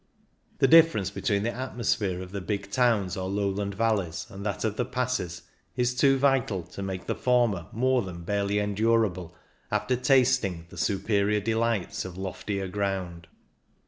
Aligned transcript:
The 0.57 0.67
difference 0.67 1.11
between 1.11 1.43
the 1.43 1.53
atmosphere 1.53 2.23
of 2.23 2.31
the 2.31 2.41
big 2.41 2.71
towns 2.71 3.15
or 3.15 3.29
lowland 3.29 3.75
valleys 3.75 4.25
and 4.31 4.43
that 4.43 4.63
of 4.63 4.75
the 4.75 4.83
passes 4.83 5.43
is 5.77 5.93
too 5.93 6.17
vital 6.17 6.63
to 6.63 6.81
make 6.81 7.05
the 7.05 7.13
former 7.13 7.67
more 7.71 8.01
than 8.01 8.23
barely 8.23 8.57
endurable 8.57 9.35
after 9.69 9.95
tasting 9.95 10.65
the 10.69 10.77
superior 10.79 11.39
delights 11.39 12.03
of 12.03 12.17
loftier 12.17 12.67
ground. 12.67 13.27